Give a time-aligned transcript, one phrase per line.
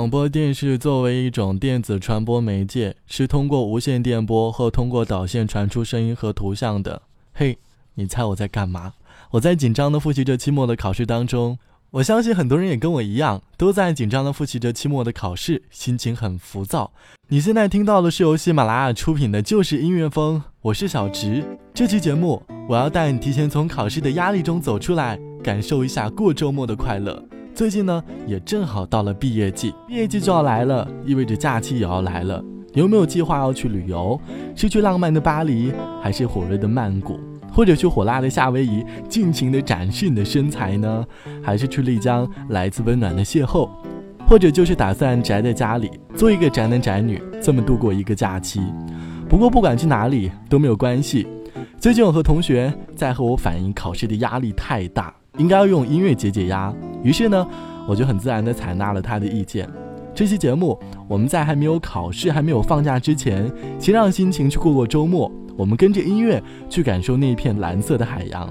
[0.00, 7.02] 广播电视作为一种电子传播媒介，是通过无线电波或通过导线传出声音和图像的。
[7.34, 7.58] 嘿，
[7.96, 8.94] 你猜我在干嘛？
[9.32, 11.58] 我在紧张的复习着期末的考试当中。
[11.90, 16.92] 我相信很多人也跟我一样，都在紧张的复习着期末的考试，心情很浮躁。
[17.28, 21.44] 你现在听到的是由喜马拉雅出品的《就是音乐风》，我是小直。
[21.74, 27.22] 这期节目，我要带你提前从考试的压力中走出来，感受一下过周末的快乐。
[27.60, 32.42] 最近呢，也正好到了毕业季，毕业季就要来了，意味着假期也要来了。
[32.72, 34.18] 你有没有计划要去旅游？
[34.56, 35.70] 是去浪漫的巴黎，
[36.02, 37.20] 还是火热的曼谷，
[37.52, 41.04] 或者去火辣的夏威夷，尽情的展示你的身材呢？
[41.42, 43.68] 还是去丽江，来自温暖的邂逅？
[44.26, 48.62] 或者就是打算宅在家里，做一个宅男宅女，这么度过一个假期？
[49.28, 51.26] 不过不管去哪里都没有关系。
[51.78, 55.14] 最近我和同学在和我反映考试的压力太大。
[55.38, 57.46] 应该要用音乐解解压，于是呢，
[57.86, 59.68] 我就很自然地采纳了他的意见。
[60.14, 60.78] 这期节目，
[61.08, 65.30] 我们在还没有考试、还没有放假之前，先让心情去过过周末。
[65.56, 68.48] 我们跟着音乐去感受那片蓝色的海洋。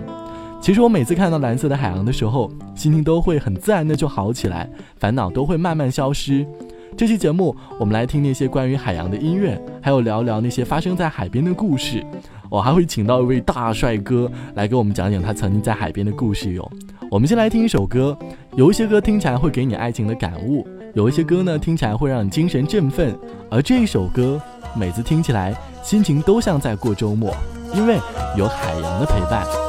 [0.62, 6.46] 其实我每次看到蓝色的海洋的时候，心情都会很自然的就好起来，烦恼都会慢慢消失。
[6.98, 12.04] 这期节目，我们来听那些关于海洋的音乐，还有聊聊那些发生在海边的故事。
[12.50, 16.72] 我还会请到一位大帅哥来给我们讲讲他曾经在海边的故事哟。
[17.12, 18.18] 我们先来听一首歌，
[18.56, 23.18] 有一些歌听起来会给你爱情的感悟，有一些歌呢听起来会让你精神振奋，
[23.50, 24.42] 而这一首歌
[24.76, 27.34] 每次听起来心情都像在过周末，
[27.74, 28.00] 因为
[28.38, 29.69] 有海洋的陪伴。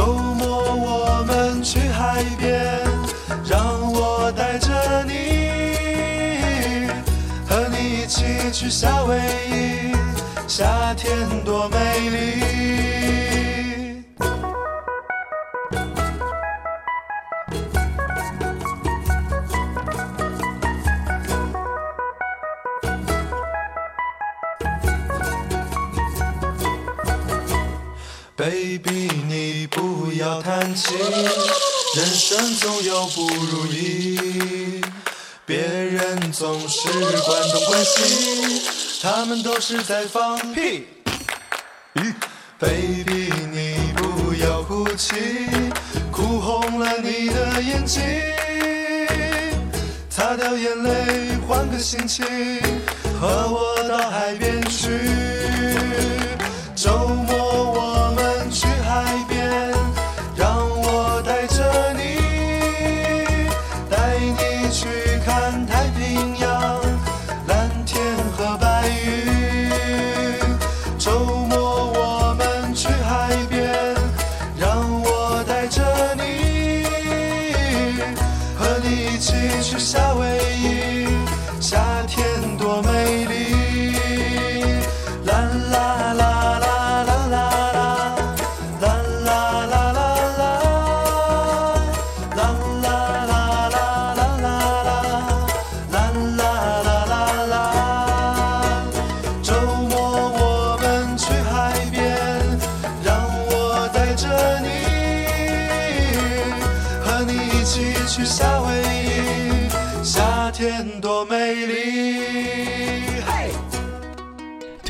[0.00, 2.64] 周末我们去海边，
[3.44, 6.88] 让我带着你，
[7.46, 9.18] 和你一起去夏威
[9.50, 9.94] 夷，
[10.48, 11.89] 夏天多美。
[39.30, 40.88] 们都是在放屁。
[42.58, 45.14] Baby，你不要哭泣，
[46.10, 48.02] 哭红了你的眼睛，
[50.10, 52.26] 擦掉眼泪，换个心情，
[53.20, 55.39] 和我到海边去。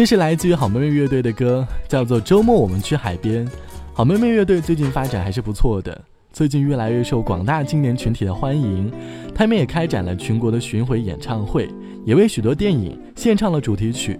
[0.00, 3.46] 这是来自于好妹妹乐队的歌，叫做《周末我们去海边》。
[3.92, 6.00] 好妹妹乐队最近发展还是不错的，
[6.32, 8.90] 最近越来越受广大青年群体的欢迎。
[9.34, 11.68] 他们也开展了全国的巡回演唱会，
[12.06, 14.18] 也为许多电影献唱了主题曲。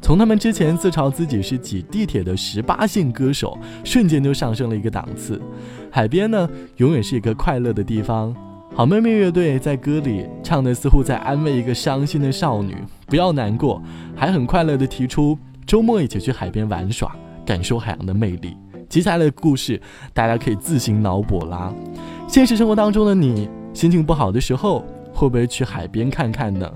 [0.00, 5.40] 从他们之前自嘲自己是挤地铁的十八线歌手，瞬间就上升了一个档次。
[5.88, 8.34] 海边呢，永远是一个快乐的地方。
[8.74, 12.74] 好妹妹乐队在歌里唱的似乎在安慰一个伤心的少女，
[13.12, 13.82] 不要难过，
[14.16, 17.14] 还很快乐的提出周末一起去海边玩耍，
[17.44, 18.56] 感受海洋的魅力。
[18.88, 19.78] 接下来的故事
[20.14, 21.70] 大家可以自行脑补啦。
[22.26, 24.82] 现实生活当中的你，心情不好的时候，
[25.12, 26.66] 会不会去海边看看呢？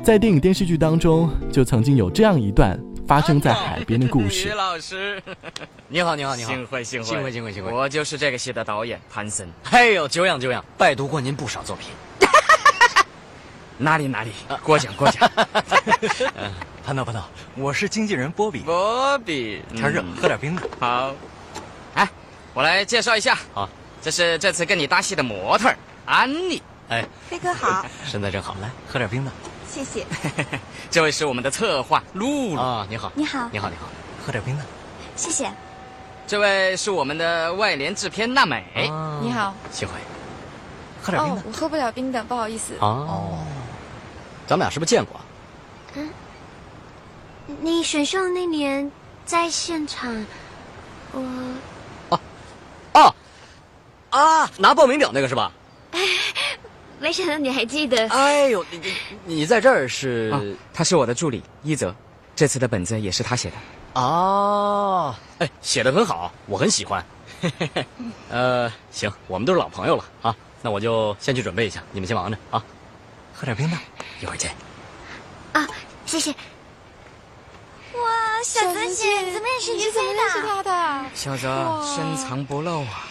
[0.00, 4.50] 在电影电视剧当中，就曾经有这样一段发生在海边的故事。
[4.50, 5.20] 于老师，
[5.90, 7.72] 你好，你好，你好，幸会幸会幸会幸会幸会。
[7.72, 9.48] 我就是这个戏的导演潘森。
[9.64, 11.88] 嘿呦，久仰久仰，拜读过您不少作品。
[13.78, 14.32] 哪里哪里，
[14.62, 15.30] 过奖过奖。
[16.84, 17.24] 潘导潘导，
[17.56, 18.60] 我是经纪人波比。
[18.60, 20.62] 波比，天热，喝点冰的。
[20.78, 21.12] 好。
[21.94, 22.08] 哎，
[22.52, 23.38] 我来介绍一下。
[23.52, 23.68] 好，
[24.02, 25.72] 这是这次跟你搭戏的模特
[26.04, 26.62] 安妮。
[26.88, 28.54] 哎，飞哥好， 身材真好。
[28.60, 29.30] 来，喝点冰的。
[29.68, 30.06] 谢谢。
[30.90, 33.88] 这位是我们的策划露露啊，你好，你好，你好，你好，
[34.24, 34.64] 喝点冰的。
[35.16, 35.50] 谢谢。
[36.26, 38.64] 这位是我们的外联制片娜美，
[39.22, 39.94] 你好，幸会。
[41.02, 41.42] 喝点冰的。
[41.46, 42.74] 我喝不了冰的，不好意思。
[42.80, 43.38] 哦，
[44.46, 45.20] 咱们俩是不是见过？
[45.96, 46.08] 嗯，
[47.60, 48.90] 你选秀那年
[49.24, 50.26] 在现场，
[51.12, 51.20] 我
[52.10, 52.20] 哦
[52.94, 53.14] 哦
[54.10, 55.52] 啊，拿报名表那个是吧？
[57.00, 58.08] 没想到你还记得。
[58.08, 58.94] 哎呦，你你
[59.24, 60.30] 你在这儿是？
[60.32, 60.40] 啊，
[60.72, 61.94] 他是我的助理一泽，
[62.34, 63.56] 这次的本子也是他写的。
[64.00, 67.04] 哦，哎，写的很好，我很喜欢。
[68.30, 72.64] 呃，行，我们都是老朋友了啊，那我就先去准备一下，你们先忙着啊。
[73.44, 73.76] 喝点冰的，
[74.22, 74.50] 一会儿见。
[75.52, 75.68] 啊，
[76.06, 76.30] 谢谢。
[76.30, 76.38] 哇，
[78.42, 80.22] 小泽姐，怎么也是于飞的？
[80.22, 81.04] 认识他的？
[81.14, 83.06] 小泽深藏不露啊。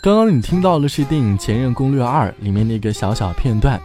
[0.00, 3.80] 刚刚你听到的是电影《前任攻略二》里面的一个小小片段。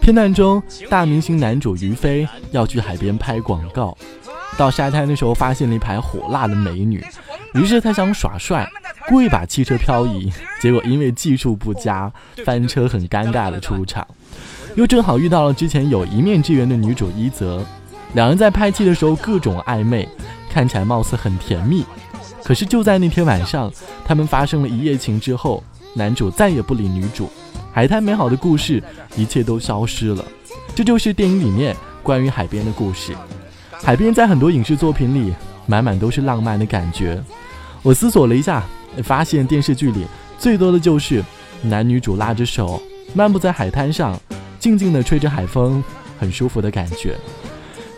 [0.00, 3.94] 片段中，大明星男主于飞要去海边拍广告，
[4.56, 7.04] 到沙滩的时候发现了一排火辣的美女，
[7.52, 8.66] 于是他想耍帅，
[9.08, 12.10] 故意把汽车漂移，结果因为技术不佳，
[12.44, 14.06] 翻车很尴尬的出场。
[14.74, 17.64] 又正好遇到了之前有一面之缘的女主一泽，
[18.14, 20.08] 两人在拍戏的时候各种暧昧，
[20.50, 21.84] 看起来貌似很甜蜜。
[22.42, 23.70] 可是就在那天晚上，
[24.04, 25.62] 他们发生了一夜情之后，
[25.94, 27.30] 男主再也不理女主，
[27.72, 28.82] 海滩美好的故事，
[29.14, 30.24] 一切都消失了。
[30.74, 33.14] 这就是电影里面关于海边的故事。
[33.72, 35.34] 海边在很多影视作品里，
[35.66, 37.22] 满满都是浪漫的感觉。
[37.82, 38.62] 我思索了一下，
[39.02, 40.06] 发现电视剧里
[40.38, 41.22] 最多的就是
[41.62, 42.82] 男女主拉着手，
[43.14, 44.18] 漫步在海滩上，
[44.58, 45.82] 静静地吹着海风，
[46.18, 47.16] 很舒服的感觉。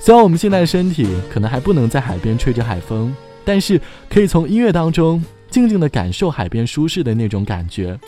[0.00, 3.14] 虽然我们现在的身体可能还不能在海边吹着海风。
[3.46, 8.00] 但是可以从音乐当中静静的感受海边舒适的那种感觉，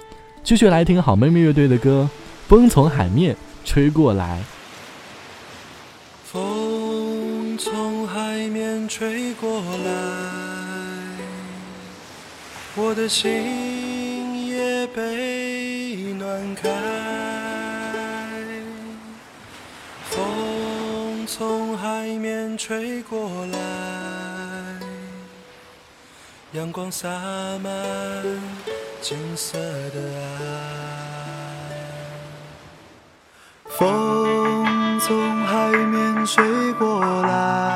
[0.42, 2.08] 继续来听好妹妹乐队的歌，
[2.48, 4.40] 《风从海面吹过来》。
[6.24, 10.55] 风从海面吹过来，
[12.78, 16.68] 我的心也被暖开。
[20.10, 23.58] 风从海面吹过来。
[26.52, 27.08] 阳光洒
[27.62, 27.72] 满
[29.02, 30.30] 金色的岸，
[33.64, 37.75] 风从海面吹过来，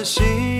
[0.00, 0.59] 的心。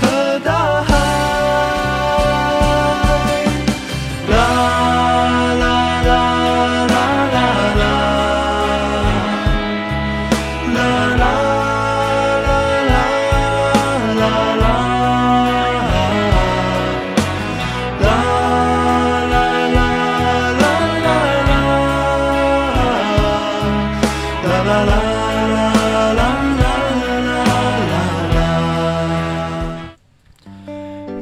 [0.00, 0.59] 得到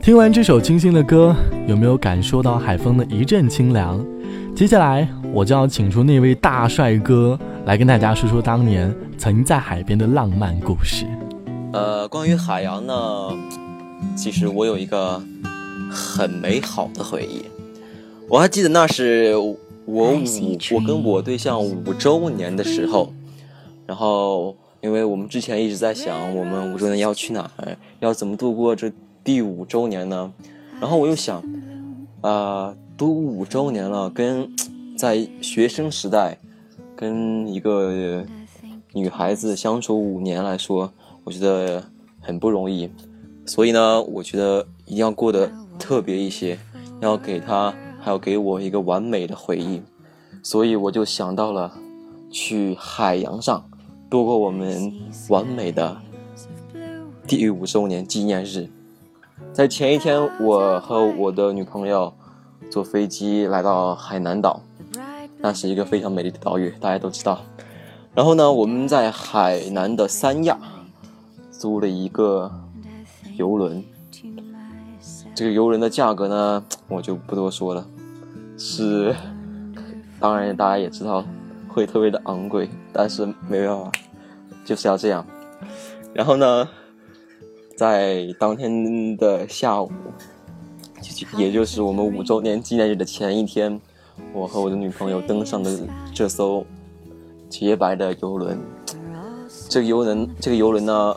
[0.09, 1.37] 听完这首清新的歌，
[1.67, 4.03] 有没有感受到海风的一阵清凉？
[4.57, 11.05] 接下来我就要请出那位大帅哥来跟大家说说当年曾在海边的浪漫故事。
[11.75, 12.95] 呃，关于海洋呢，
[14.17, 15.23] 其实我有一个
[15.91, 17.45] 很美好的回忆。
[18.31, 19.53] 我还记得那是我
[19.85, 20.25] 五
[20.73, 23.13] 我跟我对象五周年的时候，
[23.85, 28.91] 然后因为我们之前一直在想，我们五周年要去哪儿，要怎么度过这
[29.25, 30.33] 第五周年呢？
[30.81, 31.43] 然后我又想，
[32.21, 34.51] 啊、都五周年了，跟
[34.97, 36.39] 在学生时代
[36.97, 38.25] 跟一个
[38.93, 40.93] 女孩子相处五年来说，
[41.25, 41.85] 我觉得
[42.21, 42.91] 很不容易，
[43.45, 46.59] 所以呢，我觉得一定要过得特别一些，
[47.01, 49.83] 要给她还要给我一个完美的回忆，
[50.43, 51.73] 所以我就想到了
[52.31, 53.69] 去海洋上
[54.09, 54.93] 度过我们
[55.29, 55.99] 完美的
[57.27, 58.69] 第五周年纪念日。
[59.53, 62.13] 在前一天，我和我的女朋友
[62.71, 64.61] 坐飞机来到海南岛，
[65.39, 67.41] 那是一个非常美丽的岛屿，大家都知道。
[68.15, 70.59] 然后呢，我们在海南的三亚
[71.51, 72.51] 租了一个
[73.37, 73.85] 游轮，
[75.35, 77.87] 这个游轮的价格呢，我就不多说了，
[78.57, 79.15] 是，
[80.19, 81.25] 当然大家也知道
[81.69, 83.93] 会特别的昂贵，但是没办法，
[84.65, 85.25] 就是要这样。
[86.13, 86.69] 然后呢，
[87.79, 89.89] 在当天的下午，
[91.37, 93.81] 也就是我们五周年纪念日的前一天，
[94.33, 95.71] 我和我的女朋友登上了
[96.13, 96.67] 这艘
[97.49, 98.59] 洁白的游轮。
[99.69, 101.17] 这个游轮，这个游轮呢，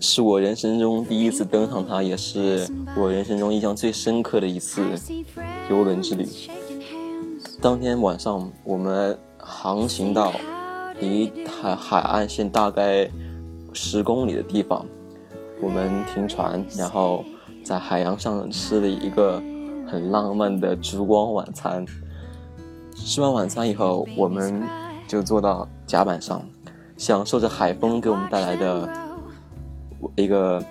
[0.00, 2.66] 是我人生中第一次登上它，也是
[2.96, 4.82] 我人生中印象最深刻的一次
[5.68, 6.26] 游轮之旅。
[7.60, 10.32] 当天晚上，我们航行到
[10.98, 13.06] 离海海岸线大概
[13.74, 14.86] 十公里的地方，
[15.62, 17.24] 我们停船，然后
[17.62, 19.40] 在海洋上吃了一个
[19.86, 21.84] 很浪漫的烛光晚餐。
[22.94, 24.62] 吃完晚餐以后，我们
[25.06, 26.42] 就坐到甲板上，
[26.96, 28.88] 享受着海风给我们带来的
[30.16, 30.62] 一个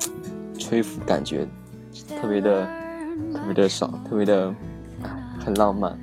[0.57, 1.47] 吹拂感觉，
[2.19, 2.65] 特别的
[3.33, 4.53] 特别的爽，特别的
[5.39, 5.97] 很浪漫。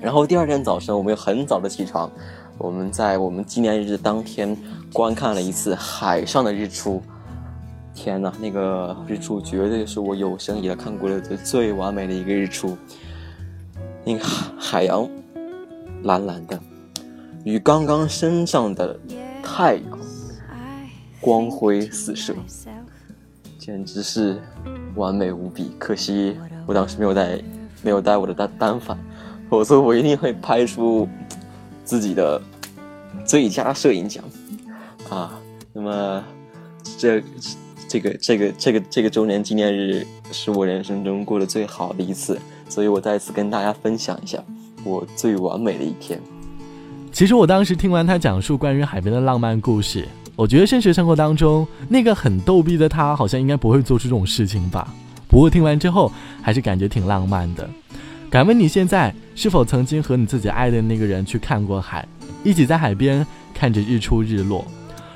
[0.00, 2.10] 然后第二天早晨，我们又很早的起床，
[2.58, 4.56] 我们在我们纪念日当天
[4.92, 7.02] 观看了一次海上的日出。
[8.02, 12.74] 天呐，那个日出绝对是我有生以来看过的最完美的一个日出。
[14.06, 14.24] 那个
[14.58, 15.06] 海洋
[16.04, 16.58] 蓝蓝的，
[17.44, 18.98] 与刚刚升上的
[19.42, 19.98] 太阳
[21.20, 22.34] 光辉四射，
[23.58, 24.40] 简直是
[24.94, 25.72] 完美无比。
[25.78, 27.38] 可惜我当时没有带
[27.82, 28.98] 没有带我的单单反，
[29.50, 31.06] 否则我一定会拍出
[31.84, 32.40] 自己的
[33.26, 34.24] 最佳摄影奖
[35.10, 35.38] 啊。
[35.74, 36.24] 那么
[36.96, 37.22] 这
[37.88, 44.42] 这个这个这个这个周年纪念日是我人生中过得最好的一次，所以我再次跟大家分享一下
[44.84, 46.20] 我最完美的一天。
[47.12, 50.06] 其实我当时听完他讲述关于海边的浪漫故事，
[50.36, 54.94] 我觉得现实生活当中那个很逗逼的他，好像应该不会做出这种事情吧。
[55.26, 56.10] 不过听完之后
[56.40, 57.68] 还是感觉挺浪漫的。
[58.30, 62.06] 敢问你现在是否曾经和你自己爱的那个人去看过海，
[62.44, 64.64] 一起在海边看着日出日落？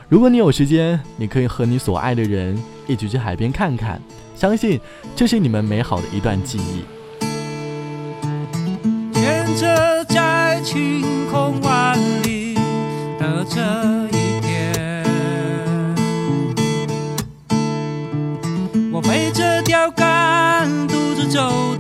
[0.09, 4.01] 如果你有时间，你可以和你所爱的人一起去海边看看，
[4.37, 4.79] 相信
[5.17, 6.85] 这是你们美好的一段记忆。
[9.15, 12.55] 牵着在晴空万里
[13.19, 13.61] 的这
[14.17, 15.05] 一天，
[18.93, 21.75] 我背着钓竿，独自走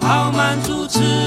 [0.00, 1.19] 好满足吃。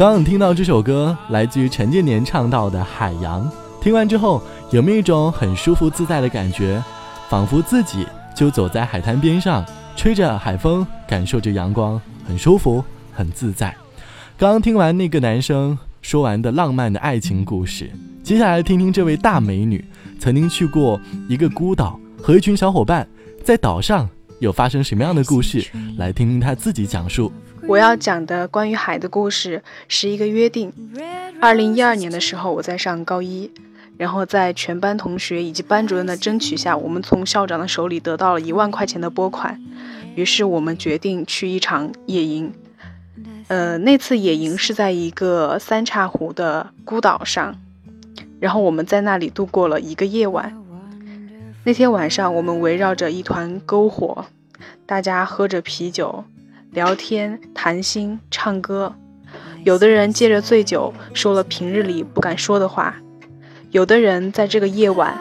[0.00, 3.44] 刚刚听到这首歌，来自于陈建年唱到的《海洋》。
[3.82, 6.82] 听完之后，有没有一种很舒服自在的感觉？
[7.28, 9.62] 仿佛自己就走在海滩边上，
[9.96, 12.82] 吹着海风，感受着阳光，很舒服，
[13.12, 13.76] 很自在。
[14.38, 17.90] 刚刚听完那个男生说完的浪漫的爱情故事，
[18.22, 19.84] 接下来听听这位大美女
[20.18, 23.06] 曾经去过一个孤岛，和一群小伙伴
[23.44, 24.08] 在岛上
[24.38, 25.62] 有发生什么样的故事？
[25.98, 27.30] 来听听她自己讲述。
[27.66, 30.72] 我要讲的关于海的故事是一个约定。
[31.40, 33.50] 二零一二年的时候，我在上高一，
[33.96, 39.60] 然后在全班同学以及班主任的争取下，我们从校长的手里得到了一万块钱的拨款。
[40.16, 42.52] 于是我们决定去一场野营。
[43.48, 47.56] 呃，那次野营是在一个三岔湖的孤岛上，
[48.38, 50.56] 然后我们在那里度过了一个夜晚。
[51.64, 54.26] 那天晚上，我们围绕着一团篝火，
[54.86, 56.24] 大家喝着啤酒。
[56.72, 58.94] 聊天、谈心、唱歌，
[59.64, 62.94] 有的人借着醉酒说了平日里不敢说的话，
[63.72, 65.18] 有的人在这个夜晚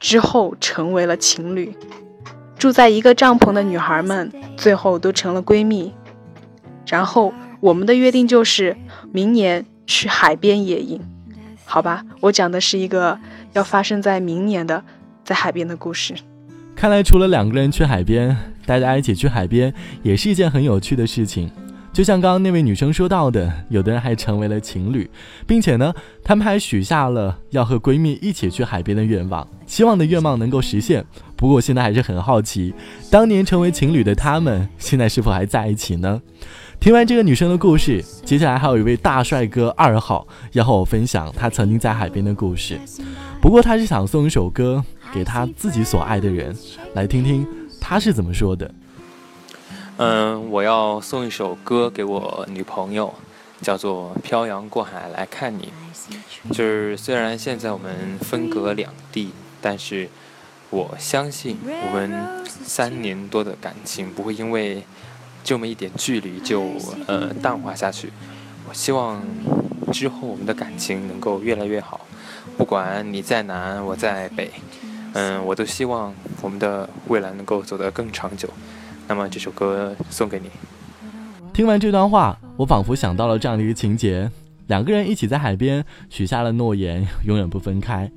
[0.00, 1.76] 之后成为了情侣。
[2.56, 5.92] 住在一个帐篷的女孩们最后都成了闺蜜。
[6.86, 8.74] 然后我们的约定就是
[9.12, 10.98] 明年去海边野营，
[11.66, 12.02] 好吧？
[12.20, 13.18] 我讲的是一个
[13.52, 14.82] 要发生在明年的
[15.22, 16.14] 在海边的故事。
[16.74, 18.34] 看来除了两个人去海边，
[18.66, 19.72] 大家一起去海边
[20.02, 21.50] 也是一件很有趣的事情。
[21.92, 25.08] 就像刚刚那位女生说到的，有的人还成为了情侣，
[25.46, 31.04] 并且呢，他们还许下了要和闺蜜一起去海边的愿望，希望的愿望能够实现。
[31.36, 32.74] 不过我现在还是很好奇，
[33.12, 36.20] 当年成为情侣的他们，现在是否还在一起呢？
[36.80, 42.76] 听完这个女生的故事，接下来还有一位大帅哥二号要和我分享他曾经在海边的故事。
[43.40, 46.52] 不过他是想送一首歌给他自己所爱的人，
[46.94, 47.46] 来听听
[47.86, 48.70] 他是怎么说的。
[49.98, 53.12] 嗯，我要送一首歌给我女朋友，
[53.60, 55.70] 叫做《漂洋过海来看你》。
[56.50, 60.08] 就是虽然现在我们分隔两地，但是
[60.70, 64.82] 我相信我们三年多的感情不会因为
[65.44, 66.64] 这么一点距离就
[67.06, 68.10] 呃淡化下去。
[68.66, 69.22] 我希望
[69.92, 72.00] 之后我们的感情能够越来越好，
[72.56, 74.50] 不管你在南，我在北，
[75.14, 78.48] 嗯，我都希望我们的未来能够走得更长久。
[79.08, 80.50] 那么这首歌送给你。
[81.52, 84.28] 听完这段话，我仿佛想到了这样的一个情节：
[84.66, 88.10] 两个人一起在海边许下了诺言，永远不分开。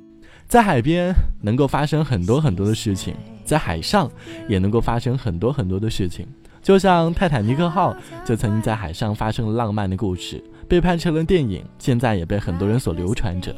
[0.48, 4.10] 在海边能够发生很多很多的事情，在海上
[4.48, 6.26] 也能够发生很多很多的事情。
[6.60, 13.54] 就像泰坦尼克号就曾经在海上发生了浪漫的故事，被拍成了电影，现在也被很多人所流传着。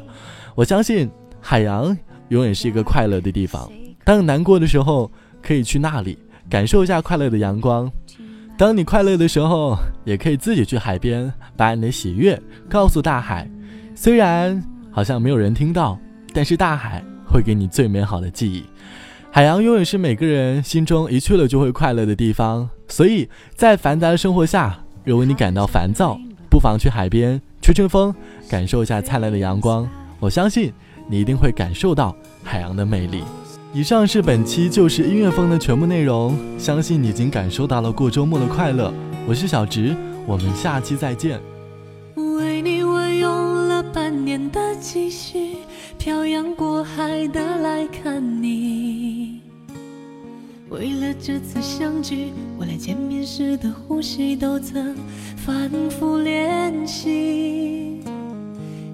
[0.53, 1.97] 我相信海洋
[2.31, 3.69] 永远是一个快乐的地方。
[4.05, 6.17] 当你难过的时候，可以去那里。
[6.49, 7.91] 感受一下快乐的阳光。
[8.57, 13.49] 当你快乐的时候，也可以自己去海边，把你的喜悦告诉大海。
[13.95, 15.99] 虽然好像没有人听到，
[16.33, 18.63] 但是大海会给你最美好的记忆。
[19.29, 22.69] 海洋永远是每个人心中一去了就会快乐的地方。
[22.87, 26.17] 所以在繁杂的生活下，如果你感到烦躁，
[26.49, 28.13] 不妨去海边吹吹风，
[28.49, 29.87] 感受一下灿烂的阳光。
[30.19, 30.71] 我相信
[31.11, 33.21] 你一定会感受到海洋的魅力。
[33.73, 38.93] 以上是本期就是音乐风的全部内容，相信你已经感受到了过周末的快乐。
[39.27, 39.93] 我是小直，
[40.25, 41.37] 我们下期再见。
[42.15, 45.57] 为你我用了半年的积蓄，
[45.97, 49.41] 漂洋过海的来看你。
[50.69, 54.95] 为了这次相聚，我连见面时的呼吸都曾
[55.35, 58.00] 反复练习。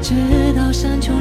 [0.00, 0.14] 直
[0.54, 1.20] 到山穷